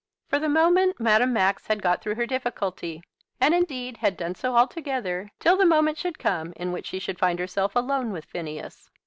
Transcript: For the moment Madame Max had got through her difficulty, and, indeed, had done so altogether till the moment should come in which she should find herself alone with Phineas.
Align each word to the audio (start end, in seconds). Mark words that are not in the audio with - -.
For 0.29 0.39
the 0.39 0.49
moment 0.49 0.99
Madame 0.99 1.31
Max 1.31 1.67
had 1.67 1.83
got 1.83 2.01
through 2.01 2.15
her 2.15 2.25
difficulty, 2.25 3.03
and, 3.39 3.53
indeed, 3.53 3.97
had 3.97 4.17
done 4.17 4.33
so 4.33 4.55
altogether 4.57 5.29
till 5.39 5.57
the 5.57 5.63
moment 5.63 5.99
should 5.99 6.17
come 6.17 6.53
in 6.55 6.71
which 6.71 6.87
she 6.87 6.97
should 6.97 7.19
find 7.19 7.37
herself 7.37 7.75
alone 7.75 8.11
with 8.11 8.25
Phineas. 8.25 8.89